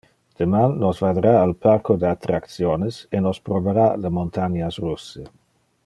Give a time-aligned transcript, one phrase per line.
[0.41, 5.29] Deman nos vadera al parco de attractiones e nos probara le montanias russe.